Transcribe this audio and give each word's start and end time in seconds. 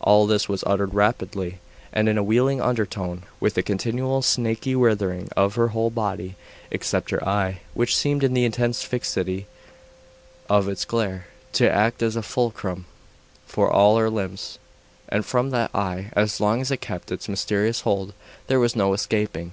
All 0.00 0.26
this 0.26 0.48
was 0.48 0.64
uttered 0.66 0.94
rapidly, 0.94 1.60
and 1.92 2.08
in 2.08 2.18
a 2.18 2.24
wheedling 2.24 2.60
undertone, 2.60 3.22
with 3.38 3.56
a 3.56 3.62
continual 3.62 4.20
snaky 4.20 4.74
writhing 4.74 5.28
of 5.36 5.54
her 5.54 5.68
whole 5.68 5.90
body, 5.90 6.34
except 6.72 7.10
her 7.10 7.22
eye, 7.24 7.60
which 7.72 7.94
seemed, 7.94 8.24
in 8.24 8.34
the 8.34 8.44
intense 8.44 8.82
fixity 8.82 9.46
of 10.48 10.68
its 10.68 10.84
glare, 10.84 11.28
to 11.52 11.70
act 11.70 12.02
as 12.02 12.16
a 12.16 12.22
fulcrum 12.22 12.86
for 13.46 13.70
all 13.70 13.96
her 13.96 14.10
limbs; 14.10 14.58
and 15.08 15.24
from 15.24 15.50
that 15.50 15.70
eye, 15.72 16.10
as 16.14 16.40
long 16.40 16.60
as 16.60 16.72
it 16.72 16.80
kept 16.80 17.12
its 17.12 17.28
mysterious 17.28 17.82
hold, 17.82 18.12
there 18.48 18.58
was 18.58 18.74
no 18.74 18.92
escaping. 18.92 19.52